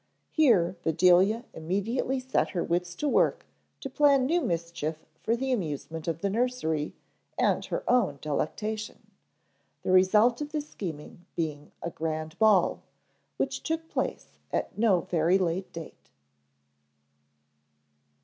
Here 0.31 0.77
Bedelia 0.83 1.45
immediately 1.53 2.19
set 2.19 2.49
her 2.49 2.63
wits 2.63 2.95
to 2.95 3.07
work 3.07 3.45
to 3.81 3.87
plan 3.87 4.25
new 4.25 4.41
mischief 4.41 5.05
for 5.21 5.35
the 5.35 5.51
amusement 5.51 6.07
of 6.07 6.21
the 6.21 6.29
nursery 6.31 6.95
and 7.37 7.63
her 7.65 7.87
own 7.87 8.17
delectation, 8.19 9.11
the 9.83 9.91
result 9.91 10.41
of 10.41 10.53
this 10.53 10.67
scheming 10.67 11.27
being 11.35 11.71
a 11.83 11.91
grand 11.91 12.35
ball, 12.39 12.81
which 13.37 13.61
took 13.61 13.89
place 13.89 14.39
at 14.51 14.75
no 14.75 15.01
very 15.01 15.37
late 15.37 15.71
date. 15.71 16.09